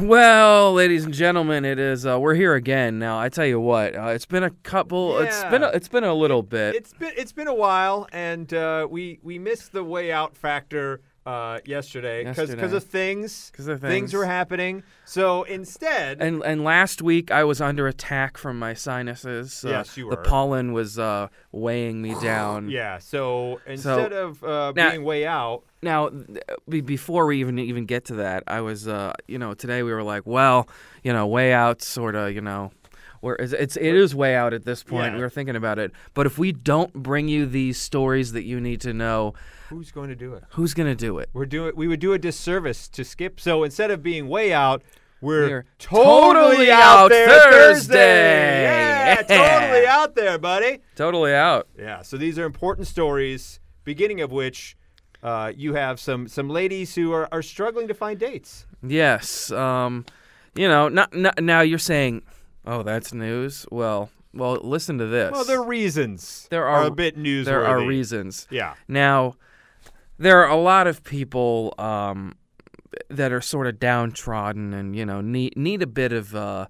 Well, 0.00 0.74
ladies 0.74 1.04
and 1.04 1.12
gentlemen, 1.12 1.64
it 1.64 1.80
is. 1.80 2.06
Uh, 2.06 2.20
we're 2.20 2.34
here 2.34 2.54
again. 2.54 3.00
Now, 3.00 3.18
I 3.18 3.28
tell 3.28 3.46
you 3.46 3.58
what, 3.58 3.96
uh, 3.96 4.08
it's 4.08 4.26
been 4.26 4.44
a 4.44 4.50
couple. 4.50 5.18
Yeah. 5.18 5.26
It's 5.26 5.44
been. 5.44 5.64
A, 5.64 5.68
it's 5.68 5.88
been 5.88 6.04
a 6.04 6.14
little 6.14 6.42
bit. 6.42 6.76
It's 6.76 6.92
been 6.92 7.12
it's 7.16 7.32
been 7.32 7.48
a 7.48 7.54
while, 7.54 8.06
and 8.12 8.52
uh, 8.54 8.86
we 8.88 9.18
we 9.22 9.40
missed 9.40 9.72
the 9.72 9.82
way 9.82 10.12
out 10.12 10.36
factor 10.36 11.00
uh, 11.28 11.58
yesterday 11.64 12.24
because 12.24 12.72
of 12.72 12.84
things 12.84 13.52
'Cause 13.54 13.68
of 13.68 13.80
things 13.80 13.92
things. 13.92 14.14
were 14.14 14.24
happening. 14.26 14.82
So 15.04 15.42
instead, 15.42 16.20
and 16.22 16.42
and 16.42 16.64
last 16.64 17.02
week 17.02 17.30
I 17.30 17.44
was 17.44 17.60
under 17.60 17.86
attack 17.86 18.38
from 18.38 18.58
my 18.58 18.74
sinuses. 18.74 19.64
Uh, 19.64 19.68
Yes, 19.70 19.96
you 19.96 20.06
were. 20.06 20.12
The 20.16 20.22
pollen 20.22 20.72
was 20.72 20.98
uh, 20.98 21.28
weighing 21.52 22.00
me 22.02 22.14
down. 22.22 22.70
yeah. 22.70 22.98
So 22.98 23.60
instead 23.66 24.12
of 24.12 24.42
uh, 24.42 24.72
Now- 24.74 24.90
being 24.90 25.04
way 25.04 25.26
out, 25.26 25.62
Now, 25.82 26.08
th- 26.08 26.84
before 26.84 27.26
we 27.26 27.38
even 27.40 27.58
even 27.58 27.84
get 27.86 28.04
to 28.06 28.14
that, 28.16 28.42
I 28.48 28.60
was, 28.62 28.88
uh, 28.88 29.12
you 29.28 29.38
know, 29.38 29.54
today 29.54 29.82
we 29.84 29.92
were 29.92 30.02
like, 30.14 30.24
well, 30.26 30.66
you 31.04 31.12
know, 31.12 31.26
way 31.26 31.52
out, 31.52 31.82
sort 31.82 32.14
of, 32.16 32.32
you 32.34 32.40
know, 32.40 32.72
where 33.20 33.36
it's, 33.36 33.52
it's 33.52 33.76
it 33.76 33.94
is 33.94 34.14
way 34.14 34.34
out 34.34 34.52
at 34.54 34.64
this 34.64 34.82
point. 34.82 35.12
Yeah. 35.12 35.16
We 35.16 35.22
were 35.22 35.30
thinking 35.30 35.56
about 35.56 35.78
it, 35.78 35.92
but 36.14 36.26
if 36.26 36.38
we 36.38 36.52
don't 36.52 36.92
bring 36.92 37.28
you 37.28 37.46
these 37.46 37.80
stories 37.80 38.32
that 38.32 38.44
you 38.44 38.60
need 38.60 38.80
to 38.82 38.92
know, 38.92 39.34
who's 39.68 39.90
going 39.90 40.08
to 40.08 40.16
do 40.16 40.34
it? 40.34 40.44
who's 40.50 40.74
gonna 40.74 40.94
do 40.94 41.18
it? 41.18 41.28
We're 41.32 41.46
doing 41.46 41.72
we 41.76 41.88
would 41.88 42.00
do 42.00 42.12
a 42.12 42.18
disservice 42.18 42.88
to 42.88 43.04
skip. 43.04 43.40
So 43.40 43.64
instead 43.64 43.90
of 43.90 44.02
being 44.02 44.28
way 44.28 44.52
out. 44.52 44.82
We're, 45.20 45.48
We're 45.48 45.64
totally, 45.80 46.34
totally 46.44 46.70
out 46.70 46.80
out 46.80 47.08
there 47.10 47.26
Thursday. 47.50 48.62
Yeah, 48.62 49.24
Yeah. 49.28 49.58
totally 49.58 49.86
out 49.86 50.14
there, 50.14 50.38
buddy. 50.38 50.78
Totally 50.94 51.34
out. 51.34 51.66
Yeah, 51.76 52.02
so 52.02 52.16
these 52.16 52.38
are 52.38 52.44
important 52.44 52.86
stories, 52.86 53.58
beginning 53.82 54.20
of 54.20 54.30
which 54.30 54.76
uh, 55.22 55.52
you 55.56 55.74
have 55.74 55.98
some 55.98 56.28
some 56.28 56.48
ladies 56.48 56.94
who 56.94 57.12
are, 57.12 57.28
are 57.32 57.42
struggling 57.42 57.88
to 57.88 57.94
find 57.94 58.20
dates. 58.20 58.64
Yes. 58.80 59.50
Um, 59.50 60.06
you 60.54 60.68
know, 60.68 60.88
not, 60.88 61.12
not, 61.12 61.42
now 61.42 61.62
you're 61.62 61.78
saying, 61.80 62.22
oh, 62.68 62.82
that's 62.82 63.12
news. 63.12 63.66
Well, 63.72 64.10
well, 64.34 64.60
listen 64.62 64.98
to 64.98 65.06
this. 65.06 65.32
Well, 65.32 65.44
there 65.44 65.58
are 65.60 65.64
reasons 65.66 66.46
There 66.50 66.66
are, 66.66 66.82
are- 66.82 66.86
a 66.86 66.90
bit 66.90 67.16
newsworthy. 67.16 67.44
there 67.46 67.66
are 67.66 67.80
reasons. 67.84 68.46
Yeah. 68.50 68.74
Now, 68.86 69.34
there 70.18 70.44
are 70.44 70.50
a 70.50 70.56
lot 70.56 70.86
of 70.86 71.02
people 71.02 71.74
um, 71.78 72.34
that 73.08 73.32
are 73.32 73.40
sort 73.40 73.66
of 73.66 73.78
downtrodden 73.80 74.72
and 74.74 74.94
you 74.96 75.06
know 75.06 75.20
need 75.20 75.56
need 75.56 75.82
a 75.82 75.86
bit 75.86 76.12
of 76.12 76.34
uh, 76.34 76.66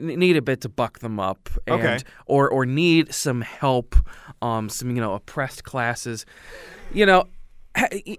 need 0.00 0.36
a 0.36 0.42
bit 0.42 0.60
to 0.62 0.68
buck 0.68 1.00
them 1.00 1.18
up 1.18 1.48
and 1.66 1.80
Okay. 1.80 1.98
or 2.26 2.48
or 2.48 2.64
need 2.66 3.12
some 3.12 3.40
help, 3.40 3.96
um, 4.42 4.68
some 4.68 4.90
you 4.94 5.00
know 5.02 5.14
oppressed 5.14 5.64
classes. 5.64 6.24
You 6.94 7.06
know, 7.06 7.24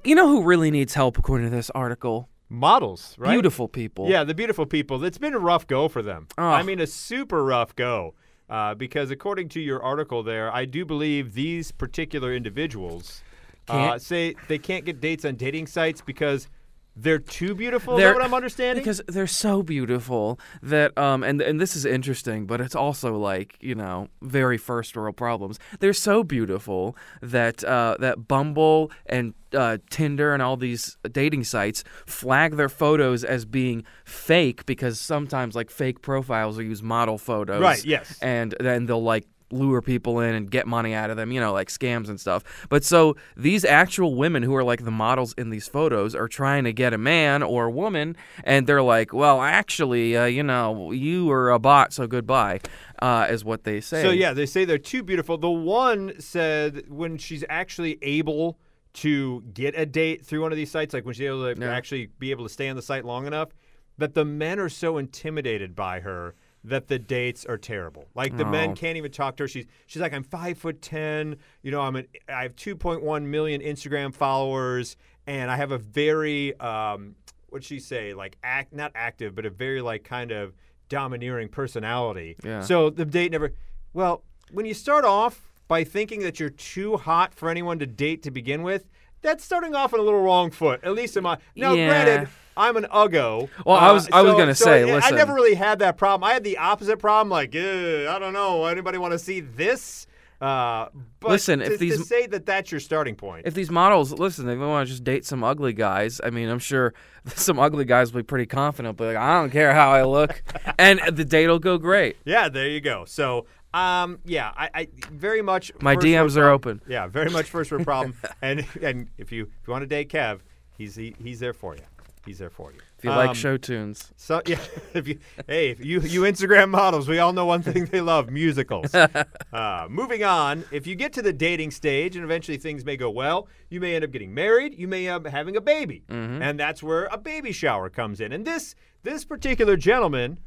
you 0.03 0.15
know 0.15 0.27
who 0.27 0.43
really 0.43 0.71
needs 0.71 0.93
help 0.95 1.17
according 1.17 1.49
to 1.49 1.55
this 1.55 1.69
article? 1.71 2.27
Models, 2.53 3.15
right? 3.17 3.31
Beautiful 3.31 3.67
people. 3.67 4.07
Yeah, 4.07 4.23
the 4.23 4.35
beautiful 4.35 4.67
people. 4.67 5.03
It's 5.03 5.17
been 5.17 5.33
a 5.33 5.39
rough 5.39 5.65
go 5.65 5.87
for 5.87 6.03
them. 6.03 6.27
Oh. 6.37 6.43
I 6.43 6.61
mean, 6.61 6.79
a 6.79 6.85
super 6.85 7.43
rough 7.43 7.75
go. 7.75 8.13
Uh, 8.47 8.75
because 8.75 9.09
according 9.09 9.49
to 9.49 9.59
your 9.59 9.81
article 9.81 10.21
there, 10.21 10.53
I 10.53 10.65
do 10.65 10.85
believe 10.85 11.33
these 11.33 11.71
particular 11.71 12.31
individuals 12.31 13.23
uh, 13.67 13.97
say 13.97 14.35
they 14.47 14.59
can't 14.59 14.85
get 14.85 15.01
dates 15.01 15.25
on 15.25 15.35
dating 15.35 15.65
sites 15.65 16.01
because 16.01 16.47
they're 16.95 17.17
too 17.19 17.55
beautiful. 17.55 17.97
They're- 17.97 18.09
that 18.09 18.15
what 18.15 18.23
I'm 18.25 18.33
understanding? 18.33 18.81
because 18.83 19.01
they're 19.07 19.25
so 19.27 19.63
beautiful 19.63 20.39
that 20.61 20.95
um 20.97 21.23
and 21.23 21.41
and 21.41 21.59
this 21.59 21.75
is 21.75 21.85
interesting 21.85 22.45
but 22.45 22.61
it's 22.61 22.75
also 22.75 23.17
like 23.17 23.57
you 23.61 23.73
know 23.75 24.07
very 24.21 24.57
first 24.57 24.95
world 24.95 25.17
problems 25.17 25.57
they're 25.79 25.93
so 25.93 26.23
beautiful 26.23 26.95
that 27.21 27.63
uh 27.63 27.95
that 27.99 28.27
bumble 28.27 28.91
and 29.07 29.33
uh, 29.53 29.77
Tinder 29.91 30.33
and 30.33 30.41
all 30.41 30.57
these 30.57 30.97
dating 31.11 31.43
sites 31.43 31.83
flag 32.07 32.55
their 32.57 32.69
photos 32.69 33.23
as 33.23 33.45
being 33.45 33.83
fake 34.03 34.65
because 34.65 34.99
sometimes 34.99 35.55
like 35.55 35.69
fake 35.69 36.01
profiles 36.01 36.57
will 36.57 36.63
use 36.63 36.81
model 36.81 37.19
photos. 37.19 37.61
Right, 37.61 37.85
yes. 37.85 38.17
And 38.19 38.55
then 38.59 38.87
they'll 38.87 39.03
like 39.03 39.25
lure 39.53 39.81
people 39.81 40.19
in 40.19 40.35
and 40.35 40.49
get 40.51 40.67
money 40.67 40.93
out 40.93 41.09
of 41.09 41.17
them, 41.17 41.31
you 41.31 41.39
know, 41.39 41.53
like 41.53 41.69
scams 41.69 42.09
and 42.09 42.19
stuff. 42.19 42.43
But 42.69 42.83
so 42.83 43.15
these 43.37 43.63
actual 43.63 44.15
women 44.15 44.43
who 44.43 44.55
are 44.55 44.63
like 44.63 44.83
the 44.83 44.91
models 44.91 45.33
in 45.37 45.49
these 45.49 45.67
photos 45.67 46.15
are 46.15 46.27
trying 46.27 46.63
to 46.65 46.73
get 46.73 46.93
a 46.93 46.97
man 46.97 47.43
or 47.43 47.65
a 47.65 47.71
woman, 47.71 48.15
and 48.43 48.67
they're 48.67 48.81
like, 48.81 49.13
well, 49.13 49.41
actually, 49.41 50.17
uh, 50.17 50.25
you 50.25 50.43
know, 50.43 50.91
you 50.91 51.31
are 51.31 51.51
a 51.51 51.59
bot, 51.59 51.93
so 51.93 52.07
goodbye, 52.07 52.59
uh, 53.01 53.27
is 53.29 53.45
what 53.45 53.63
they 53.63 53.79
say. 53.79 54.01
So 54.01 54.09
yeah, 54.09 54.33
they 54.33 54.45
say 54.45 54.65
they're 54.65 54.77
too 54.77 55.03
beautiful. 55.03 55.37
The 55.37 55.49
one 55.49 56.19
said 56.19 56.85
when 56.89 57.17
she's 57.17 57.43
actually 57.49 57.97
able 58.01 58.57
to 58.93 59.41
get 59.53 59.73
a 59.77 59.85
date 59.85 60.23
through 60.25 60.41
one 60.41 60.51
of 60.51 60.57
these 60.57 60.69
sites, 60.69 60.93
like 60.93 61.03
when 61.05 61.13
she's 61.15 61.25
able 61.25 61.53
to 61.53 61.59
Yeah. 61.59 61.73
actually 61.75 62.09
be 62.19 62.29
able 62.31 62.45
to 62.45 62.49
stay 62.53 62.69
on 62.69 62.75
the 62.75 62.81
site 62.81 63.05
long 63.05 63.25
enough, 63.25 63.49
that 63.97 64.13
the 64.13 64.25
men 64.25 64.59
are 64.59 64.69
so 64.69 64.97
intimidated 64.97 65.75
by 65.75 65.99
her 66.01 66.35
that 66.65 66.87
the 66.87 66.97
dates 66.97 67.45
are 67.45 67.57
terrible. 67.57 68.07
Like 68.15 68.37
the 68.37 68.45
Oh. 68.45 68.49
men 68.49 68.75
can't 68.75 68.97
even 68.97 69.11
talk 69.11 69.35
to 69.37 69.43
her. 69.43 69.47
She's 69.47 69.65
she's 69.85 70.01
like, 70.01 70.13
I'm 70.13 70.23
five 70.23 70.57
foot 70.57 70.81
ten. 70.81 71.37
You 71.61 71.71
know, 71.71 71.81
I'm 71.81 71.95
an 71.95 72.07
I 72.29 72.43
have 72.43 72.55
2.1 72.55 73.23
million 73.23 73.61
Instagram 73.61 74.13
followers, 74.13 74.95
and 75.27 75.51
I 75.51 75.57
have 75.57 75.71
a 75.71 75.77
very 75.77 76.57
um, 76.59 77.15
what'd 77.49 77.65
she 77.65 77.79
say? 77.79 78.13
Like 78.13 78.37
act 78.43 78.73
not 78.73 78.91
active, 78.95 79.35
but 79.35 79.45
a 79.45 79.49
very 79.49 79.81
like 79.81 80.03
kind 80.03 80.31
of 80.31 80.53
domineering 80.89 81.49
personality. 81.49 82.35
Yeah. 82.43 82.61
So 82.61 82.89
the 82.89 83.05
date 83.05 83.31
never. 83.31 83.53
Well, 83.93 84.23
when 84.51 84.65
you 84.65 84.73
start 84.73 85.05
off 85.05 85.51
by 85.67 85.83
thinking 85.83 86.21
that 86.21 86.39
you're 86.39 86.49
too 86.49 86.97
hot 86.97 87.33
for 87.33 87.49
anyone 87.49 87.79
to 87.79 87.85
date 87.85 88.23
to 88.23 88.31
begin 88.31 88.63
with, 88.63 88.89
that's 89.23 89.43
starting 89.43 89.73
off 89.73 89.93
on 89.93 89.99
a 89.99 90.03
little 90.03 90.21
wrong 90.21 90.51
foot. 90.51 90.81
At 90.83 90.93
least 90.93 91.17
in 91.17 91.23
my 91.23 91.37
now, 91.55 91.73
Yeah. 91.73 91.87
granted. 91.87 92.29
I'm 92.55 92.77
an 92.77 92.85
uggo. 92.93 93.49
Well, 93.65 93.75
I 93.77 93.91
was- 93.91 94.07
I 94.11 94.21
was 94.21 94.33
so- 94.33 94.37
gonna 94.37 94.53
so 94.53 94.65
say, 94.65 94.91
I- 94.91 94.99
I 94.99 95.09
never 95.09 95.33
really 95.33 95.55
had 95.55 95.79
that 95.79 95.97
problem. 95.97 96.23
I 96.29 96.33
had 96.33 96.43
the 96.43 96.59
opposite 96.59 96.99
problem. 96.99 97.29
Like, 97.31 97.55
"Ugh, 97.55 98.05
I 98.07 98.19
don't 98.19 98.33
know. 98.33 98.65
Anybody 98.65 98.99
want 98.99 99.13
to 99.13 99.17
see 99.19 99.39
this? 99.39 100.05
Uh, 100.39 100.89
but 101.21 101.31
Listen, 101.31 101.59
to, 101.59 101.65
if 101.73 101.79
these- 101.79 101.97
to 101.97 102.03
say 102.03 102.27
that 102.27 102.45
that's 102.45 102.69
your 102.69 102.79
starting 102.81 103.15
point. 103.15 103.47
if 103.47 103.53
these 103.53 103.71
models 103.71 104.11
listen, 104.11 104.45
they 104.45 104.57
want 104.57 104.85
to 104.85 104.91
just 104.91 105.03
date 105.03 105.25
some 105.25 105.41
ugly 105.43 105.71
guys. 105.73 106.19
I 106.23 106.29
mean, 106.31 106.49
I'm 106.49 106.59
sure 106.59 106.93
some 107.35 107.57
ugly 107.59 107.85
guys 107.85 108.11
will 108.13 108.19
be 108.19 108.25
pretty 108.25 108.45
confident, 108.45 108.97
but 108.97 109.07
like, 109.07 109.15
I 109.17 109.39
don't 109.39 109.49
care 109.51 109.73
how 109.73 109.91
I 109.91 110.03
look, 110.03 110.43
and 110.77 110.99
the 111.11 111.23
date 111.25 111.47
will 111.47 111.59
go 111.59 111.77
great. 111.77 112.17
yeah, 112.25 112.49
there 112.49 112.67
you 112.67 112.81
go. 112.81 113.05
So, 113.05 113.45
um, 113.73 114.19
yeah, 114.25 114.51
I, 114.55 114.69
I 114.73 114.87
very 115.11 115.41
much 115.41 115.71
My 115.81 115.95
DMs 115.95 116.37
are 116.37 116.49
open. 116.49 116.81
Yeah, 116.87 117.07
very 117.07 117.29
much 117.29 117.49
first 117.49 117.71
world 117.71 117.83
problem. 117.85 118.15
and 118.41 118.65
and 118.81 119.09
if 119.17 119.31
you 119.31 119.43
if 119.43 119.67
you 119.67 119.71
want 119.71 119.83
to 119.83 119.87
date 119.87 120.09
Kev, 120.09 120.39
he's 120.77 120.95
he, 120.95 121.15
he's 121.21 121.39
there 121.39 121.53
for 121.53 121.75
you. 121.75 121.81
He's 122.25 122.39
there 122.39 122.49
for 122.49 122.71
you. 122.71 122.79
If 122.97 123.03
you 123.03 123.09
like 123.09 123.29
Um, 123.31 123.35
show 123.35 123.57
tunes, 123.57 124.13
So 124.15 124.41
yeah, 124.47 124.59
if 124.93 125.07
you 125.09 125.19
hey, 125.47 125.71
if 125.71 125.83
you 125.83 125.99
you 125.99 126.21
Instagram 126.21 126.69
models, 126.69 127.09
we 127.09 127.19
all 127.19 127.33
know 127.33 127.45
one 127.45 127.61
thing 127.61 127.85
they 127.85 127.99
love: 127.99 128.29
musicals. 128.29 128.93
uh, 129.53 129.87
moving 129.89 130.23
on, 130.23 130.63
if 130.71 130.87
you 130.87 130.95
get 130.95 131.11
to 131.13 131.21
the 131.21 131.33
dating 131.33 131.71
stage 131.71 132.15
and 132.15 132.23
eventually 132.23 132.57
things 132.57 132.85
may 132.85 132.95
go 132.95 133.09
well, 133.09 133.47
you 133.69 133.81
may 133.81 133.95
end 133.95 134.05
up 134.05 134.11
getting 134.11 134.33
married. 134.33 134.77
You 134.79 134.87
may 134.87 135.09
end 135.09 135.25
up 135.25 135.31
having 135.33 135.57
a 135.57 135.61
baby, 135.61 136.03
and 136.07 136.57
that's 136.59 136.81
where 136.81 137.05
a 137.11 137.17
baby 137.17 137.51
shower 137.51 137.89
comes 137.89 138.21
in. 138.21 138.31
And 138.31 138.45
this 138.45 138.75
this 139.01 139.25
particular 139.25 139.75
gentleman 139.75 140.39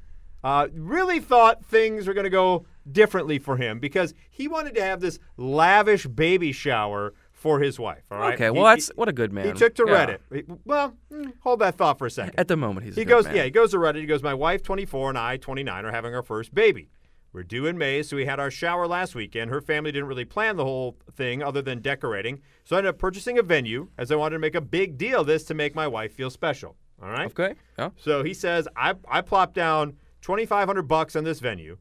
uh, 0.42 0.68
really 0.72 1.20
thought 1.20 1.62
things 1.64 2.06
were 2.06 2.14
going 2.14 2.24
to 2.24 2.30
go 2.30 2.64
differently 2.90 3.38
for 3.38 3.56
him 3.56 3.78
because 3.78 4.14
he 4.30 4.48
wanted 4.48 4.74
to 4.74 4.82
have 4.82 5.00
this 5.00 5.18
lavish 5.36 6.06
baby 6.06 6.52
shower 6.52 7.14
for 7.32 7.60
his 7.60 7.78
wife. 7.78 8.02
All 8.10 8.18
right. 8.18 8.34
okay. 8.34 8.44
He- 8.46 8.50
Well, 8.50 8.64
that's 8.64 8.86
he- 8.88 8.92
what 8.96 9.08
a 9.08 9.12
good 9.12 9.32
man. 9.32 9.46
he 9.46 9.52
took 9.52 9.74
to. 9.76 9.84
Reddit. 9.84 10.18
Well, 10.64 10.96
mm, 11.12 11.32
hold 11.40 11.60
that 11.60 11.76
thought 11.76 11.98
for 11.98 12.06
a 12.06 12.10
second. 12.10 12.38
At 12.38 12.48
the 12.48 12.56
moment, 12.56 12.86
he's. 12.86 12.96
a 12.96 13.00
He 13.00 13.04
good 13.04 13.10
goes, 13.10 13.24
man. 13.26 13.36
yeah, 13.36 13.44
he 13.44 13.50
goes 13.50 13.70
to 13.72 13.76
Reddit. 13.78 13.96
He 14.00 14.06
goes, 14.06 14.22
my 14.22 14.34
wife, 14.34 14.62
24, 14.62 15.10
and 15.10 15.18
I, 15.18 15.36
29, 15.36 15.84
are 15.84 15.92
having 15.92 16.14
our 16.14 16.22
first 16.22 16.54
baby. 16.54 16.88
We're 17.32 17.42
due 17.42 17.66
in 17.66 17.76
May, 17.76 18.02
so 18.02 18.16
we 18.16 18.24
had 18.24 18.40
our 18.40 18.50
shower 18.50 18.86
last 18.86 19.14
weekend. 19.14 19.50
Her 19.50 19.60
family 19.60 19.92
didn't 19.92 20.08
really 20.08 20.24
plan 20.24 20.56
the 20.56 20.64
whole 20.64 20.96
thing 21.12 21.42
other 21.42 21.60
than 21.60 21.82
decorating, 21.82 22.40
so 22.64 22.76
I 22.76 22.78
ended 22.78 22.94
up 22.94 22.98
purchasing 22.98 23.36
a 23.38 23.42
venue 23.42 23.88
as 23.98 24.10
I 24.10 24.16
wanted 24.16 24.36
to 24.36 24.38
make 24.38 24.54
a 24.54 24.60
big 24.62 24.96
deal 24.96 25.20
of 25.20 25.26
this 25.26 25.44
to 25.44 25.54
make 25.54 25.74
my 25.74 25.86
wife 25.86 26.14
feel 26.14 26.30
special. 26.30 26.76
All 27.02 27.10
right. 27.10 27.26
Okay. 27.26 27.54
Yeah. 27.78 27.90
So 27.98 28.22
he 28.22 28.32
says, 28.32 28.66
I, 28.74 28.94
I 29.06 29.20
plopped 29.20 29.52
down 29.52 29.96
2500 30.22 30.84
bucks 30.84 31.14
on 31.14 31.24
this 31.24 31.40
venue, 31.40 31.76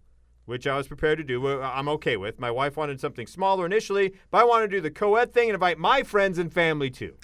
which 0.45 0.67
I 0.67 0.77
was 0.77 0.87
prepared 0.87 1.17
to 1.17 1.23
do. 1.23 1.61
I'm 1.61 1.89
okay 1.89 2.17
with. 2.17 2.39
My 2.39 2.51
wife 2.51 2.77
wanted 2.77 2.99
something 2.99 3.27
smaller 3.27 3.65
initially, 3.65 4.13
but 4.31 4.39
I 4.39 4.43
wanted 4.43 4.69
to 4.71 4.77
do 4.77 4.81
the 4.81 4.91
co-ed 4.91 5.33
thing 5.33 5.49
and 5.49 5.55
invite 5.55 5.77
my 5.77 6.03
friends 6.03 6.37
and 6.37 6.51
family 6.51 6.89
too. 6.89 7.15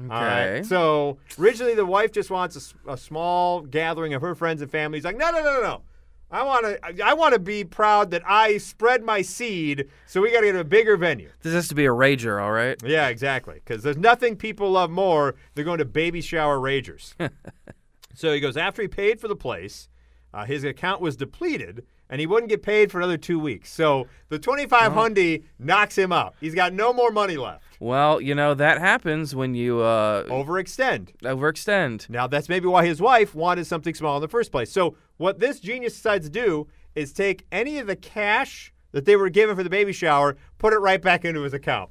Okay. 0.00 0.12
All 0.12 0.22
right. 0.22 0.66
So 0.66 1.18
originally, 1.38 1.74
the 1.74 1.86
wife 1.86 2.12
just 2.12 2.30
wants 2.30 2.74
a 2.86 2.96
small 2.96 3.60
gathering 3.60 4.14
of 4.14 4.22
her 4.22 4.34
friends 4.34 4.60
and 4.60 4.70
family. 4.70 4.98
He's 4.98 5.04
like, 5.04 5.16
no, 5.16 5.30
no, 5.30 5.38
no, 5.42 5.54
no, 5.54 5.62
no. 5.62 5.82
I 6.30 6.42
want 6.42 6.64
to. 6.66 7.04
I 7.04 7.14
want 7.14 7.34
to 7.34 7.38
be 7.38 7.62
proud 7.62 8.10
that 8.10 8.22
I 8.26 8.58
spread 8.58 9.04
my 9.04 9.22
seed. 9.22 9.88
So 10.06 10.20
we 10.20 10.32
got 10.32 10.40
to 10.40 10.46
get 10.46 10.56
a 10.56 10.64
bigger 10.64 10.96
venue. 10.96 11.30
this 11.42 11.52
has 11.52 11.68
to 11.68 11.76
be 11.76 11.86
a 11.86 11.90
rager, 11.90 12.42
all 12.42 12.50
right. 12.50 12.76
Yeah, 12.84 13.08
exactly. 13.08 13.54
Because 13.54 13.84
there's 13.84 13.96
nothing 13.96 14.34
people 14.34 14.70
love 14.72 14.90
more 14.90 15.36
than 15.54 15.64
going 15.64 15.78
to 15.78 15.84
baby 15.84 16.20
shower 16.20 16.58
ragers. 16.58 17.14
so 18.14 18.32
he 18.32 18.40
goes 18.40 18.56
after 18.56 18.82
he 18.82 18.88
paid 18.88 19.20
for 19.20 19.28
the 19.28 19.36
place, 19.36 19.88
uh, 20.32 20.44
his 20.44 20.64
account 20.64 21.00
was 21.00 21.16
depleted, 21.16 21.86
and 22.14 22.20
he 22.20 22.28
wouldn't 22.28 22.48
get 22.48 22.62
paid 22.62 22.92
for 22.92 22.98
another 22.98 23.16
two 23.16 23.40
weeks. 23.40 23.72
So 23.72 24.06
the 24.28 24.38
25 24.38 24.92
hundy 24.92 25.42
knocks 25.58 25.98
him 25.98 26.12
out. 26.12 26.36
He's 26.40 26.54
got 26.54 26.72
no 26.72 26.92
more 26.92 27.10
money 27.10 27.36
left. 27.36 27.64
Well, 27.80 28.20
you 28.20 28.36
know 28.36 28.54
that 28.54 28.78
happens 28.78 29.34
when 29.34 29.56
you 29.56 29.80
uh, 29.80 30.22
Overextend. 30.26 31.16
overextend. 31.22 32.08
Now, 32.08 32.28
that's 32.28 32.48
maybe 32.48 32.68
why 32.68 32.86
his 32.86 33.00
wife 33.00 33.34
wanted 33.34 33.66
something 33.66 33.96
small 33.96 34.14
in 34.18 34.20
the 34.20 34.28
first 34.28 34.52
place. 34.52 34.70
So, 34.70 34.96
what 35.16 35.40
this 35.40 35.58
genius 35.58 35.94
decides 35.94 36.26
to 36.26 36.30
do 36.30 36.68
is 36.94 37.12
take 37.12 37.46
any 37.50 37.78
of 37.78 37.88
the 37.88 37.96
cash 37.96 38.72
that 38.92 39.06
they 39.06 39.16
were 39.16 39.28
given 39.28 39.56
for 39.56 39.64
the 39.64 39.70
baby 39.70 39.92
shower, 39.92 40.36
put 40.58 40.72
it 40.72 40.78
right 40.78 41.02
back 41.02 41.24
into 41.24 41.40
his 41.42 41.52
account. 41.52 41.90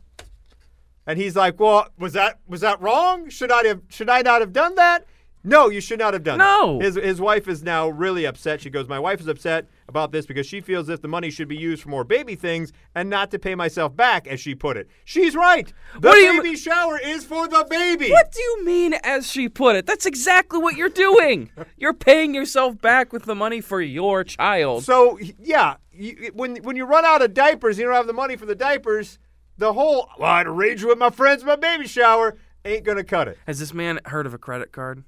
And 1.05 1.19
he's 1.19 1.35
like, 1.35 1.59
"Well, 1.59 1.89
was 1.99 2.13
that 2.13 2.39
was 2.47 2.61
that 2.61 2.81
wrong? 2.81 3.27
Should 3.27 3.51
I 3.51 3.65
have 3.65 3.81
should 3.89 4.09
I 4.09 4.21
not 4.21 4.39
have 4.39 4.53
done 4.53 4.75
that?" 4.75 5.03
No, 5.43 5.69
you 5.69 5.81
should 5.81 5.99
not 5.99 6.13
have 6.13 6.23
done 6.23 6.37
No. 6.37 6.77
that. 6.79 6.85
His 6.85 6.95
his 6.95 7.19
wife 7.21 7.47
is 7.49 7.63
now 7.63 7.89
really 7.89 8.25
upset. 8.25 8.61
She 8.61 8.69
goes, 8.69 8.87
"My 8.87 8.99
wife 8.99 9.19
is 9.19 9.27
upset 9.27 9.67
about 9.89 10.11
this 10.13 10.25
because 10.25 10.45
she 10.47 10.61
feels 10.61 10.87
if 10.87 11.01
the 11.01 11.07
money 11.09 11.29
should 11.29 11.47
be 11.49 11.57
used 11.57 11.83
for 11.83 11.89
more 11.89 12.05
baby 12.05 12.35
things 12.35 12.71
and 12.95 13.09
not 13.09 13.29
to 13.31 13.39
pay 13.39 13.53
myself 13.53 13.93
back, 13.95 14.25
as 14.27 14.39
she 14.39 14.55
put 14.55 14.77
it." 14.77 14.87
She's 15.03 15.35
right. 15.35 15.71
The 15.99 16.07
What 16.07 16.15
do 16.15 16.19
you- 16.21 16.41
baby 16.41 16.55
shower 16.55 16.97
is 16.97 17.25
for 17.25 17.47
the 17.47 17.65
baby. 17.69 18.09
What 18.09 18.31
do 18.31 18.39
you 18.41 18.63
mean, 18.65 18.93
as 19.03 19.29
she 19.29 19.49
put 19.49 19.75
it? 19.75 19.85
That's 19.85 20.05
exactly 20.05 20.59
what 20.59 20.77
you're 20.77 20.87
doing. 20.87 21.49
you're 21.77 21.93
paying 21.93 22.33
yourself 22.33 22.79
back 22.81 23.11
with 23.11 23.23
the 23.25 23.35
money 23.35 23.59
for 23.59 23.81
your 23.81 24.23
child. 24.23 24.83
So 24.85 25.19
yeah, 25.39 25.75
you, 25.91 26.31
when 26.33 26.55
when 26.63 26.77
you 26.77 26.85
run 26.85 27.03
out 27.03 27.21
of 27.21 27.33
diapers, 27.33 27.77
you 27.77 27.83
don't 27.85 27.93
have 27.95 28.07
the 28.07 28.13
money 28.13 28.37
for 28.37 28.45
the 28.45 28.55
diapers. 28.55 29.19
The 29.57 29.73
whole 29.73 30.07
well, 30.17 30.29
I'd 30.31 30.47
arrange 30.47 30.83
with 30.85 30.97
my 30.97 31.09
friends 31.09 31.43
my 31.43 31.57
baby 31.57 31.85
shower 31.85 32.37
ain't 32.63 32.85
gonna 32.85 33.03
cut 33.03 33.27
it. 33.27 33.37
Has 33.45 33.59
this 33.59 33.73
man 33.73 33.99
heard 34.05 34.25
of 34.25 34.33
a 34.33 34.37
credit 34.37 34.71
card? 34.71 35.03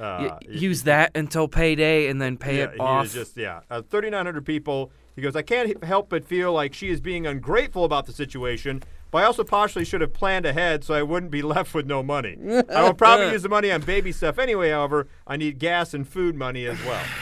Uh, 0.00 0.38
use 0.48 0.84
that 0.84 1.10
until 1.14 1.46
payday 1.46 2.08
and 2.08 2.20
then 2.22 2.36
pay 2.36 2.58
yeah, 2.58 2.70
it 2.70 2.80
off. 2.80 3.12
just 3.12 3.36
yeah, 3.36 3.60
uh, 3.70 3.82
3,900 3.82 4.44
people. 4.44 4.90
He 5.14 5.22
goes, 5.22 5.36
I 5.36 5.42
can't 5.42 5.82
help 5.84 6.08
but 6.08 6.24
feel 6.24 6.52
like 6.52 6.72
she 6.72 6.88
is 6.88 7.00
being 7.00 7.26
ungrateful 7.26 7.84
about 7.84 8.06
the 8.06 8.12
situation. 8.12 8.82
But 9.10 9.18
I 9.18 9.24
also 9.26 9.44
partially 9.44 9.84
should 9.84 10.00
have 10.00 10.12
planned 10.12 10.46
ahead 10.46 10.84
so 10.84 10.94
I 10.94 11.02
wouldn't 11.02 11.32
be 11.32 11.42
left 11.56 11.74
with 11.74 11.86
no 11.86 12.02
money. 12.02 12.38
I 12.68 12.82
will 12.82 12.94
probably 12.94 13.30
use 13.32 13.42
the 13.42 13.48
money 13.48 13.70
on 13.70 13.82
baby 13.82 14.12
stuff 14.12 14.38
anyway. 14.38 14.70
However, 14.70 15.08
I 15.26 15.36
need 15.36 15.58
gas 15.58 15.94
and 15.94 16.08
food 16.08 16.34
money 16.34 16.66
as 16.66 16.82
well. 16.84 17.04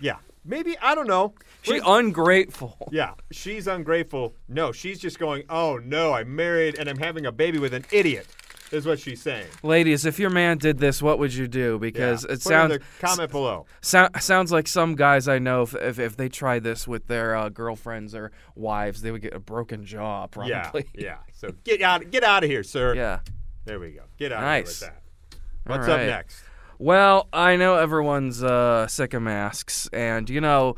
Yeah, 0.00 0.16
maybe 0.44 0.76
I 0.82 0.94
don't 0.96 1.06
know. 1.06 1.34
she 1.62 1.80
ungrateful. 1.84 2.76
Yeah, 2.90 3.14
she's 3.30 3.66
ungrateful. 3.66 4.34
No, 4.48 4.72
she's 4.72 4.98
just 4.98 5.18
going, 5.18 5.44
oh 5.48 5.78
no, 5.78 6.12
I'm 6.12 6.34
married 6.34 6.76
and 6.78 6.88
I'm 6.88 6.98
having 6.98 7.24
a 7.24 7.32
baby 7.32 7.58
with 7.58 7.72
an 7.72 7.86
idiot, 7.92 8.26
is 8.74 8.84
what 8.86 8.98
she's 8.98 9.22
saying. 9.22 9.46
Ladies, 9.62 10.04
if 10.04 10.18
your 10.18 10.30
man 10.30 10.58
did 10.58 10.78
this, 10.78 11.00
what 11.00 11.18
would 11.18 11.32
you 11.32 11.46
do? 11.48 11.72
Yeah. 11.72 11.78
Because 11.78 12.22
Put 12.22 12.30
it 12.30 12.34
in 12.34 12.40
sounds 12.40 12.78
comment 13.00 13.30
below. 13.30 13.66
so, 13.80 14.08
sounds 14.20 14.52
like 14.52 14.68
some 14.68 14.94
guys 14.94 15.28
I 15.28 15.38
know, 15.38 15.62
if, 15.62 15.74
if, 15.74 15.98
if 15.98 16.16
they 16.16 16.28
try 16.28 16.58
this 16.58 16.86
with 16.88 17.06
their 17.06 17.34
uh, 17.36 17.48
girlfriends 17.48 18.14
or 18.14 18.32
wives, 18.54 19.02
they 19.02 19.10
would 19.10 19.22
get 19.22 19.34
a 19.34 19.40
broken 19.40 19.84
jaw, 19.84 20.26
probably. 20.30 20.86
yeah. 20.94 21.02
yeah. 21.04 21.16
So 21.32 21.50
get 21.64 21.80
out, 21.82 22.10
get 22.10 22.24
out 22.24 22.44
of 22.44 22.50
here, 22.50 22.62
sir. 22.62 22.94
Yeah. 22.94 23.20
There 23.64 23.78
we 23.80 23.92
go. 23.92 24.02
Get 24.18 24.32
out 24.32 24.42
Nice. 24.42 24.82
of 24.82 24.88
here 24.88 24.94
with 25.30 25.40
that. 25.64 25.70
What's 25.70 25.88
up 25.88 26.00
next? 26.00 26.42
Well, 26.78 27.28
I 27.32 27.56
know 27.56 27.76
everyone's 27.76 28.42
uh, 28.42 28.86
sick 28.88 29.14
of 29.14 29.22
masks, 29.22 29.88
and 29.92 30.28
you 30.28 30.40
know, 30.40 30.74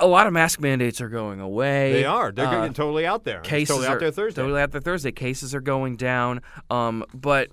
a 0.00 0.06
lot 0.06 0.26
of 0.26 0.32
mask 0.32 0.60
mandates 0.60 1.00
are 1.00 1.08
going 1.08 1.40
away. 1.40 1.92
They 1.92 2.04
are. 2.04 2.32
They're 2.32 2.46
Uh, 2.46 2.50
getting 2.50 2.72
totally 2.74 3.06
out 3.06 3.24
there. 3.24 3.40
It's 3.40 3.48
cases 3.48 3.68
totally 3.68 3.88
are 3.88 3.92
out 3.94 4.00
there 4.00 4.10
Thursday. 4.10 4.42
Totally 4.42 4.60
out 4.60 4.70
there 4.72 4.80
Thursday. 4.80 5.12
Cases 5.12 5.54
are 5.54 5.60
going 5.60 5.96
down. 5.96 6.40
Um, 6.70 7.04
but 7.14 7.48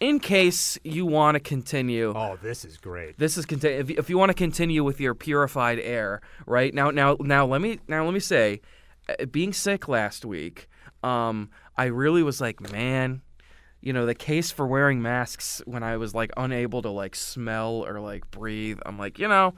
in 0.00 0.18
case 0.18 0.78
you 0.82 1.06
want 1.06 1.36
to 1.36 1.40
continue, 1.40 2.12
oh, 2.16 2.36
this 2.42 2.64
is 2.64 2.76
great. 2.76 3.18
this 3.18 3.36
is 3.38 3.46
conti- 3.46 3.68
if, 3.68 3.90
if 3.90 4.10
you 4.10 4.18
want 4.18 4.30
to 4.30 4.34
continue 4.34 4.82
with 4.82 5.00
your 5.00 5.14
purified 5.14 5.78
air, 5.78 6.20
right 6.46 6.74
now, 6.74 6.90
now, 6.90 7.16
now, 7.20 7.46
let 7.46 7.60
me 7.60 7.78
now 7.88 8.04
let 8.04 8.12
me 8.14 8.20
say, 8.20 8.60
uh, 9.08 9.26
being 9.26 9.52
sick 9.52 9.86
last 9.88 10.24
week, 10.24 10.68
um, 11.04 11.50
I 11.76 11.84
really 11.86 12.22
was 12.22 12.40
like, 12.40 12.60
man. 12.72 13.22
You 13.84 13.92
know 13.92 14.06
the 14.06 14.14
case 14.14 14.52
for 14.52 14.64
wearing 14.66 15.02
masks 15.02 15.60
when 15.66 15.82
I 15.82 15.96
was 15.96 16.14
like 16.14 16.30
unable 16.36 16.82
to 16.82 16.88
like 16.90 17.16
smell 17.16 17.84
or 17.84 17.98
like 18.00 18.30
breathe. 18.30 18.78
I'm 18.86 18.96
like, 18.96 19.18
you 19.18 19.26
know, 19.26 19.54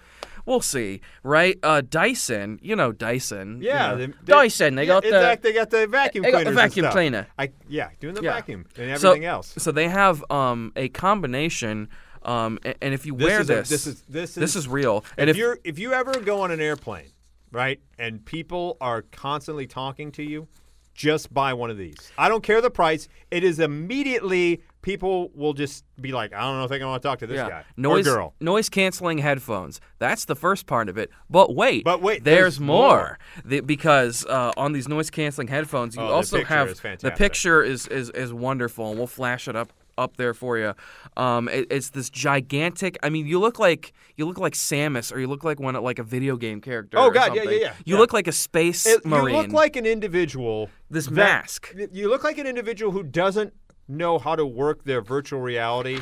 we'll 0.46 0.62
see, 0.62 1.02
right? 1.22 1.58
Uh, 1.62 1.82
Dyson, 1.82 2.58
you 2.62 2.74
know 2.74 2.90
Dyson. 2.90 3.60
you 3.60 3.68
Yeah, 3.68 3.88
know. 3.90 3.96
they- 3.98 4.06
they- 4.06 4.12
Dyson. 4.24 4.74
They 4.76 4.84
yeah, 4.84 4.94
got 4.94 5.04
in 5.04 5.10
the 5.12 5.20
fact, 5.20 5.42
they 5.42 5.52
got 5.52 5.68
the 5.68 5.86
vacuum 5.86 6.22
they 6.24 6.30
got 6.32 6.40
the 6.44 6.46
and 6.48 6.56
vacuum 6.56 6.84
stuff. 6.84 6.94
cleaner. 6.94 7.26
I 7.38 7.50
yeah, 7.68 7.90
doing 8.00 8.14
the 8.14 8.22
Yeah. 8.22 8.32
vacuum 8.32 8.64
and 8.78 8.98
So- 8.98 9.10
everything 9.10 9.26
else. 9.26 9.52
So 9.58 9.70
they 9.72 9.88
have 9.88 10.24
um, 10.30 10.72
a 10.74 10.88
combination, 10.88 11.88
um, 12.22 12.58
a- 12.64 12.82
and 12.82 12.94
if 12.94 13.04
you 13.04 13.14
This 13.16 13.26
wear 13.26 13.40
is 13.42 13.50
a- 13.50 13.54
this, 13.56 13.68
this 13.68 13.86
is 13.86 14.02
this 14.08 14.30
is 14.30 14.34
this 14.36 14.56
is 14.56 14.66
real. 14.68 15.04
if, 15.06 15.12
And 15.18 15.28
if 15.28 15.36
you're 15.36 15.58
if 15.64 15.78
you 15.78 15.92
ever 15.92 16.14
go 16.20 16.40
on 16.40 16.50
an 16.50 16.60
airplane, 16.62 17.10
right, 17.52 17.78
and 17.98 18.24
people 18.24 18.78
are 18.80 19.02
constantly 19.02 19.66
talking 19.66 20.10
to 20.12 20.22
you, 20.22 20.48
just 20.94 21.32
buy 21.34 21.52
one 21.52 21.70
of 21.70 21.76
these. 21.76 22.12
I 22.16 22.28
don't 22.28 22.42
care 22.42 22.60
the 22.60 22.70
price. 22.70 23.08
It 23.30 23.44
is 23.44 23.58
immediately 23.58 24.62
people 24.82 25.30
will 25.34 25.54
just 25.54 25.84
be 26.00 26.12
like, 26.12 26.32
I 26.34 26.40
don't 26.42 26.58
know 26.58 26.64
if 26.64 26.82
I 26.82 26.84
want 26.84 27.02
to 27.02 27.08
talk 27.08 27.18
to 27.20 27.26
this 27.26 27.36
yeah, 27.36 27.48
guy 27.48 27.64
noise 27.76 28.06
or 28.06 28.14
girl. 28.14 28.34
noise 28.40 28.68
canceling 28.68 29.18
headphones. 29.18 29.80
That's 29.98 30.26
the 30.26 30.36
first 30.36 30.66
part 30.66 30.88
of 30.88 30.98
it. 30.98 31.10
But 31.28 31.54
wait, 31.54 31.84
But 31.84 32.02
wait, 32.02 32.22
there's, 32.22 32.58
there's 32.58 32.60
more. 32.60 33.18
The- 33.44 33.60
because 33.60 34.24
uh, 34.26 34.52
on 34.56 34.72
these 34.72 34.88
noise 34.88 35.10
canceling 35.10 35.48
headphones, 35.48 35.96
you 35.96 36.02
Oh, 36.02 36.06
also 36.06 36.38
picture 36.38 36.54
have 36.54 37.00
the 37.00 37.10
picture 37.10 37.62
is, 37.62 37.86
is 37.88 38.10
is 38.10 38.32
wonderful, 38.32 38.90
and 38.90 38.98
we'll 38.98 39.06
flash 39.06 39.48
it 39.48 39.56
up 39.56 39.72
up 39.98 40.16
there 40.16 40.34
for 40.34 40.58
you. 40.58 40.74
Um, 41.16 41.48
it- 41.48 41.66
it's 41.70 41.90
this 41.90 42.10
gigantic. 42.10 42.98
I 43.02 43.08
mean, 43.10 43.26
you 43.26 43.38
look 43.38 43.58
like 43.58 43.92
you 44.16 44.26
look 44.26 44.38
like 44.38 44.54
Samus, 44.54 45.12
or 45.14 45.18
you 45.20 45.26
look 45.26 45.44
like 45.44 45.58
one 45.60 45.74
like 45.74 45.98
a 45.98 46.02
video 46.04 46.36
game 46.36 46.60
character. 46.60 46.98
Oh, 46.98 47.10
God, 47.10 47.34
yeah, 47.34 47.42
yeah, 47.44 47.50
yeah, 47.50 47.72
You 47.84 47.94
yeah. 47.94 47.98
look 47.98 48.12
like 48.12 48.28
a 48.28 48.32
space 48.32 48.86
It- 48.86 49.04
marine. 49.04 49.34
You 49.34 49.42
look 49.42 49.52
like 49.52 49.76
an 49.76 49.86
individual. 49.86 50.70
This 50.90 51.06
that- 51.06 51.14
mask. 51.14 51.74
You 51.92 52.08
look 52.08 52.22
like 52.24 52.38
an 52.38 52.46
individual 52.46 52.92
who 52.92 53.02
doesn't 53.02 53.52
know 53.88 54.18
how 54.18 54.34
to 54.36 54.46
work 54.46 54.84
their 54.84 55.00
virtual 55.02 55.40
reality 55.40 56.00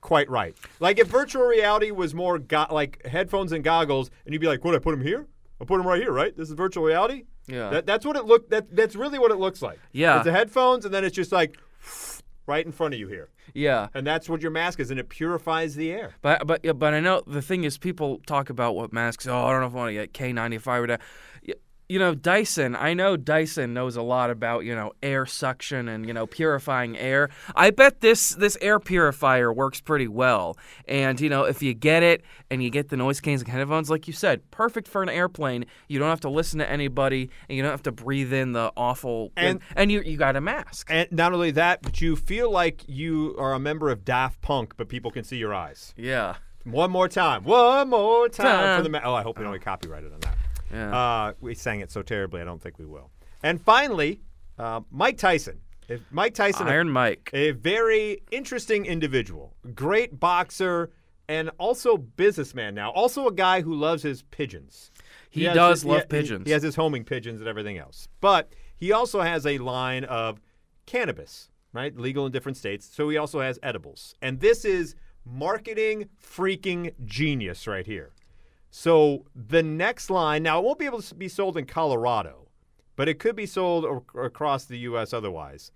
quite 0.00 0.28
right. 0.28 0.54
Like 0.80 0.98
if 0.98 1.08
virtual 1.08 1.44
reality 1.46 1.90
was 1.90 2.14
more 2.14 2.38
go- 2.38 2.66
like 2.70 3.04
headphones 3.06 3.52
and 3.52 3.64
goggles, 3.64 4.10
and 4.26 4.32
you'd 4.34 4.40
be 4.40 4.46
like, 4.46 4.62
"What? 4.64 4.74
I 4.74 4.78
put 4.78 4.90
them 4.92 5.00
here? 5.00 5.26
I 5.60 5.64
put 5.64 5.78
them 5.78 5.86
right 5.86 6.00
here, 6.00 6.12
right? 6.12 6.36
This 6.36 6.48
is 6.48 6.54
virtual 6.54 6.84
reality." 6.84 7.24
Yeah. 7.46 7.70
That, 7.70 7.86
that's 7.86 8.04
what 8.06 8.16
it 8.16 8.24
look. 8.24 8.48
That 8.50 8.74
that's 8.76 8.94
really 8.96 9.18
what 9.18 9.30
it 9.30 9.36
looks 9.36 9.62
like. 9.62 9.78
Yeah. 9.92 10.16
It's 10.16 10.24
the 10.26 10.32
headphones, 10.32 10.84
and 10.84 10.92
then 10.94 11.04
it's 11.04 11.16
just 11.16 11.32
like 11.32 11.56
right 12.46 12.64
in 12.64 12.72
front 12.72 12.94
of 12.94 13.00
you 13.00 13.08
here, 13.08 13.30
yeah. 13.52 13.88
and 13.94 14.06
that's 14.06 14.28
what 14.28 14.42
your 14.42 14.50
mask 14.50 14.80
is, 14.80 14.90
and 14.90 15.00
it 15.00 15.08
purifies 15.08 15.74
the 15.74 15.90
air. 15.90 16.14
But 16.22 16.46
but 16.46 16.60
yeah, 16.62 16.72
but 16.72 16.94
I 16.94 17.00
know 17.00 17.22
the 17.26 17.42
thing 17.42 17.64
is 17.64 17.78
people 17.78 18.20
talk 18.26 18.50
about 18.50 18.74
what 18.74 18.92
masks. 18.92 19.26
Oh, 19.26 19.36
I 19.36 19.52
don't 19.52 19.60
know 19.60 19.66
if 19.66 19.74
I 19.74 19.76
want 19.76 19.88
to 19.90 19.94
get 19.94 20.12
K95 20.12 20.66
or 20.66 20.86
that. 20.88 21.00
You 21.94 22.00
know, 22.00 22.12
Dyson. 22.12 22.74
I 22.74 22.92
know 22.92 23.16
Dyson 23.16 23.72
knows 23.72 23.94
a 23.94 24.02
lot 24.02 24.28
about 24.28 24.64
you 24.64 24.74
know 24.74 24.94
air 25.00 25.26
suction 25.26 25.86
and 25.88 26.04
you 26.08 26.12
know 26.12 26.26
purifying 26.26 26.98
air. 26.98 27.30
I 27.54 27.70
bet 27.70 28.00
this 28.00 28.30
this 28.30 28.58
air 28.60 28.80
purifier 28.80 29.52
works 29.52 29.80
pretty 29.80 30.08
well. 30.08 30.58
And 30.88 31.20
you 31.20 31.28
know, 31.28 31.44
if 31.44 31.62
you 31.62 31.72
get 31.72 32.02
it 32.02 32.24
and 32.50 32.60
you 32.64 32.70
get 32.70 32.88
the 32.88 32.96
noise 32.96 33.20
canceling 33.20 33.52
headphones, 33.52 33.90
like 33.90 34.08
you 34.08 34.12
said, 34.12 34.50
perfect 34.50 34.88
for 34.88 35.04
an 35.04 35.08
airplane. 35.08 35.66
You 35.86 36.00
don't 36.00 36.08
have 36.08 36.18
to 36.22 36.28
listen 36.28 36.58
to 36.58 36.68
anybody, 36.68 37.30
and 37.48 37.56
you 37.56 37.62
don't 37.62 37.70
have 37.70 37.84
to 37.84 37.92
breathe 37.92 38.32
in 38.32 38.54
the 38.54 38.72
awful. 38.76 39.30
And- 39.36 39.60
and 39.76 39.92
you 39.92 40.02
you 40.02 40.16
got 40.16 40.34
a 40.34 40.40
mask. 40.40 40.88
And 40.90 41.06
not 41.12 41.32
only 41.32 41.52
that, 41.52 41.80
but 41.82 42.00
you 42.00 42.16
feel 42.16 42.50
like 42.50 42.82
you 42.88 43.36
are 43.38 43.52
a 43.52 43.60
member 43.60 43.88
of 43.90 44.04
Daft 44.04 44.40
Punk, 44.40 44.74
but 44.76 44.88
people 44.88 45.12
can 45.12 45.22
see 45.22 45.36
your 45.36 45.54
eyes. 45.54 45.94
yeah. 45.96 46.34
One 46.64 46.90
more 46.90 47.08
time. 47.08 47.44
One 47.44 47.90
more 47.90 48.26
time, 48.30 48.46
Time. 48.46 48.78
for 48.78 48.82
the. 48.82 48.88
Ma- 48.88 49.02
oh, 49.04 49.12
I 49.14 49.22
hope 49.22 49.38
we 49.38 49.44
don't 49.44 49.52
get 49.52 49.62
copyrighted 49.62 50.12
on 50.14 50.20
that. 50.20 50.34
Yeah. 50.74 50.96
Uh, 50.96 51.32
we 51.40 51.54
sang 51.54 51.80
it 51.80 51.90
so 51.90 52.02
terribly. 52.02 52.40
I 52.40 52.44
don't 52.44 52.60
think 52.60 52.78
we 52.78 52.84
will. 52.86 53.10
And 53.42 53.60
finally, 53.60 54.20
uh, 54.58 54.80
Mike 54.90 55.18
Tyson. 55.18 55.60
If 55.88 56.00
Mike 56.10 56.34
Tyson, 56.34 56.66
a- 56.66 56.70
Iron 56.70 56.88
Mike. 56.90 57.30
a 57.34 57.50
very 57.52 58.22
interesting 58.30 58.86
individual, 58.86 59.54
great 59.74 60.18
boxer, 60.18 60.90
and 61.28 61.50
also 61.58 61.96
businessman. 61.98 62.74
Now, 62.74 62.90
also 62.90 63.26
a 63.28 63.32
guy 63.32 63.60
who 63.60 63.74
loves 63.74 64.02
his 64.02 64.22
pigeons. 64.22 64.90
He 65.30 65.44
has 65.44 65.54
does 65.54 65.80
his- 65.80 65.84
love 65.84 66.00
he- 66.02 66.06
pigeons. 66.08 66.46
He 66.46 66.52
has 66.52 66.62
his 66.62 66.76
homing 66.76 67.04
pigeons 67.04 67.40
and 67.40 67.48
everything 67.48 67.76
else. 67.78 68.08
But 68.20 68.52
he 68.76 68.92
also 68.92 69.20
has 69.20 69.46
a 69.46 69.58
line 69.58 70.04
of 70.04 70.40
cannabis, 70.86 71.50
right? 71.72 71.94
Legal 71.96 72.24
in 72.26 72.32
different 72.32 72.56
states. 72.56 72.86
So 72.90 73.08
he 73.10 73.16
also 73.18 73.40
has 73.40 73.58
edibles. 73.62 74.14
And 74.22 74.40
this 74.40 74.64
is 74.64 74.94
marketing 75.26 76.08
freaking 76.22 76.94
genius 77.04 77.66
right 77.66 77.86
here. 77.86 78.12
So 78.76 79.24
the 79.36 79.62
next 79.62 80.10
line, 80.10 80.42
now 80.42 80.58
it 80.58 80.64
won't 80.64 80.80
be 80.80 80.84
able 80.84 81.00
to 81.00 81.14
be 81.14 81.28
sold 81.28 81.56
in 81.56 81.64
Colorado, 81.64 82.48
but 82.96 83.08
it 83.08 83.20
could 83.20 83.36
be 83.36 83.46
sold 83.46 83.84
across 84.20 84.64
the 84.64 84.78
U.S. 84.78 85.12
otherwise. 85.12 85.70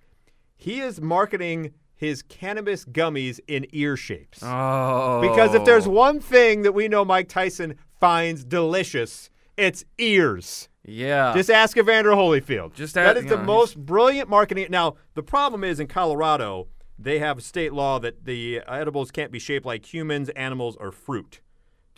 He 0.57 0.81
is 0.81 1.01
marketing 1.01 1.75
his 1.95 2.23
cannabis 2.23 2.85
gummies 2.85 3.39
in 3.47 3.67
ear 3.71 3.97
shapes. 3.97 4.41
Oh. 4.43 5.21
Because 5.21 5.55
if 5.55 5.65
there's 5.65 5.87
one 5.87 6.19
thing 6.19 6.63
that 6.63 6.73
we 6.73 6.89
know 6.89 7.05
Mike 7.05 7.29
Tyson 7.29 7.77
finds 8.01 8.43
delicious, 8.43 9.31
it's 9.57 9.85
ears. 9.99 10.69
yeah. 10.85 11.33
Just 11.37 11.51
ask 11.51 11.79
Evander 11.79 12.11
Holyfield. 12.11 12.75
Just 12.75 12.95
that 12.95 13.17
is 13.17 13.27
the 13.27 13.37
yeah, 13.37 13.43
most 13.43 13.79
brilliant 13.79 14.29
marketing. 14.29 14.67
Now, 14.71 14.97
the 15.15 15.23
problem 15.23 15.63
is 15.63 15.79
in 15.79 15.87
Colorado, 15.87 16.67
they 16.99 17.21
have 17.21 17.39
a 17.39 17.43
state 17.43 17.73
law 17.73 18.01
that 18.01 18.25
the 18.25 18.61
edibles 18.67 19.13
can't 19.13 19.31
be 19.31 19.39
shaped 19.39 19.65
like 19.65 19.87
humans, 19.95 20.31
animals, 20.31 20.77
or 20.81 20.91
fruit 20.91 21.43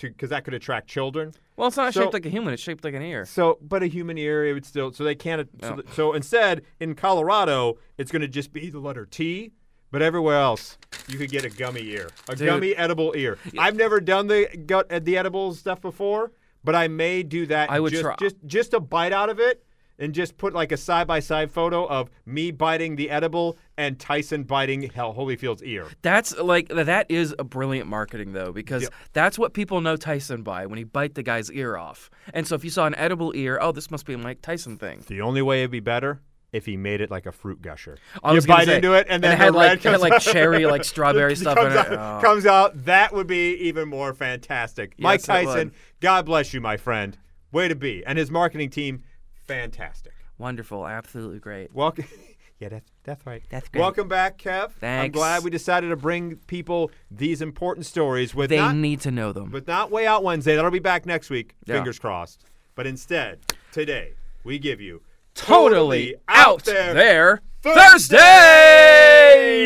because 0.09 0.31
that 0.31 0.45
could 0.45 0.55
attract 0.55 0.89
children. 0.89 1.33
Well, 1.57 1.69
it's 1.69 1.77
not 1.77 1.93
So- 1.95 2.03
shaped 2.03 2.15
like 2.15 2.27
a 2.27 2.31
human. 2.31 2.55
It's 2.55 2.63
shaped 2.63 2.85
like 2.85 2.95
an 2.95 3.03
ear. 3.03 3.25
So, 3.27 3.59
but 3.61 3.83
a 3.83 3.87
human 3.87 4.17
ear, 4.19 4.47
it 4.47 4.53
would 4.55 4.65
still. 4.67 4.93
So 4.93 5.05
they 5.05 5.15
can't. 5.15 5.49
So, 5.63 5.83
so 5.93 6.13
instead, 6.15 6.63
in 6.81 6.95
Colorado, 6.95 7.79
it's 7.99 8.11
going 8.11 8.23
to 8.23 8.29
just 8.29 8.53
be 8.53 8.71
the 8.71 8.79
letter 8.81 9.05
T. 9.07 9.53
But 9.93 10.03
everywhere 10.03 10.37
else, 10.37 10.79
you 11.09 11.19
could 11.19 11.31
get 11.31 11.45
a 11.45 11.51
gummy 11.51 11.83
ear, 11.89 12.09
a 12.29 12.37
Dude. 12.37 12.47
gummy 12.47 12.77
edible 12.77 13.13
ear. 13.17 13.39
I've 13.59 13.75
never 13.75 14.01
done 14.01 14.29
the 14.29 14.47
gut 14.67 14.89
the 15.05 15.19
edible 15.19 15.53
stuff 15.53 15.81
before, 15.81 16.31
but 16.63 16.77
I 16.77 16.87
may 16.87 17.25
do 17.25 17.45
that. 17.47 17.71
I 17.73 17.81
would 17.81 17.91
just, 17.91 18.03
try. 18.03 18.15
just 18.21 18.37
just 18.47 18.73
a 18.73 18.79
bite 18.79 19.13
out 19.13 19.31
of 19.31 19.41
it, 19.41 19.65
and 20.01 20.13
just 20.13 20.37
put 20.37 20.53
like 20.55 20.73
a 20.73 20.77
side 20.77 21.07
by 21.07 21.21
side 21.21 21.51
photo 21.53 21.87
of 21.87 22.11
me 22.27 22.51
biting 22.51 22.97
the 22.97 23.09
edible 23.11 23.57
and 23.77 23.99
Tyson 24.01 24.43
biting 24.43 24.83
Hell 24.91 25.15
Holyfield's 25.15 25.63
ear. 25.63 25.87
That's 26.03 26.37
like 26.39 26.69
that 26.71 27.07
is 27.09 27.35
a 27.39 27.45
brilliant 27.45 27.89
marketing 27.89 28.33
though 28.33 28.51
because 28.53 28.83
Yep. 28.85 28.95
that's 29.13 29.39
what 29.39 29.53
people 29.55 29.81
know 29.81 29.97
Tyson 29.97 30.43
by 30.43 30.67
when 30.67 30.79
he 30.79 30.85
bite 30.85 31.15
the 31.15 31.23
guy's 31.23 31.53
ear 31.53 31.77
off. 31.77 32.11
And 32.35 32.47
so 32.49 32.55
if 32.57 32.65
you 32.65 32.71
saw 32.71 32.87
an 32.87 32.95
edible 32.97 33.33
ear, 33.37 33.59
oh, 33.63 33.71
this 33.71 33.91
must 33.91 34.07
be 34.07 34.15
a 34.15 34.19
Mike 34.19 34.43
Tyson 34.43 34.77
thing. 34.79 35.05
The 35.07 35.21
only 35.21 35.43
way 35.43 35.61
it'd 35.61 35.71
be 35.71 35.81
better 35.81 36.21
if 36.53 36.67
he 36.67 36.77
made 36.77 37.01
it 37.01 37.13
like 37.13 37.27
a 37.27 37.33
fruit 37.33 37.63
gusher. 37.63 37.97
I 38.25 38.33
you 38.35 38.41
bite 38.41 38.67
say, 38.67 38.77
into 38.77 38.95
it, 38.95 39.07
and 39.09 39.23
then 39.23 39.33
it 39.35 39.39
had 39.39 39.55
like 39.55 39.83
had 39.85 40.01
like 40.01 40.21
cherry, 40.21 40.67
like 40.67 40.83
strawberry 40.93 41.37
stuff 41.37 41.57
in 41.57 41.63
comes 41.71 41.75
it. 41.75 41.93
out, 41.93 42.19
Oh. 42.19 42.21
comes 42.27 42.45
out. 42.47 42.85
That 42.87 43.13
would 43.13 43.29
be 43.29 43.55
even 43.55 43.89
more 43.89 44.13
fantastic. 44.15 44.95
Mike 44.99 45.23
Tyson. 45.23 45.73
God 46.01 46.27
bless 46.27 46.53
you, 46.53 46.61
my 46.61 46.77
friend. 46.77 47.17
Way 47.53 47.69
to 47.69 47.75
be, 47.77 48.05
and 48.05 48.19
his 48.19 48.31
marketing 48.33 48.71
team, 48.71 49.03
fantastic. 49.51 50.13
Wonderful, 50.39 50.87
absolutely 50.87 51.39
great. 51.39 51.75
Welcome. 51.75 52.07
Yeah, 52.61 52.69
that's 52.69 52.91
that's 53.05 53.25
right. 53.25 53.43
That's 53.49 53.71
great. 53.71 53.81
Welcome 53.81 54.07
back, 54.07 54.37
Kev. 54.37 54.73
Thanks. 54.73 55.07
I'm 55.07 55.11
glad 55.13 55.45
we 55.45 55.49
decided 55.51 55.89
to 55.89 55.97
bring 55.97 56.37
people 56.47 56.91
these 57.11 57.41
important 57.41 57.87
stories 57.87 58.35
with 58.35 58.51
They 58.51 58.59
not, 58.59 58.77
need 58.77 59.01
to 59.01 59.11
know 59.11 59.33
them. 59.33 59.49
But 59.51 59.67
not 59.67 59.91
Way 59.91 60.07
Out 60.07 60.23
Wednesday. 60.23 60.57
That'll 60.57 60.71
be 60.71 60.79
back 60.79 61.07
next 61.07 61.31
week. 61.31 61.55
Yeah. 61.65 61.77
Fingers 61.77 61.99
crossed. 61.99 62.45
But 62.75 62.87
instead, 62.87 63.39
today 63.73 64.13
we 64.45 64.59
give 64.59 64.79
you 64.79 65.01
totally 65.35 66.17
out 66.29 66.65
there, 66.65 67.41
Thursday. 67.63 68.19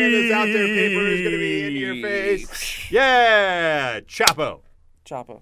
And 0.05 0.13
this 0.13 0.31
out 0.31 0.45
there 0.45 0.65
paper 0.65 1.01
is 1.01 1.21
going 1.21 1.31
to 1.33 1.37
be 1.37 1.67
in 1.67 1.73
your 1.75 2.01
face. 2.01 2.71
Yeah, 2.91 3.99
Chapo. 4.01 4.61
Chapo. 5.05 5.41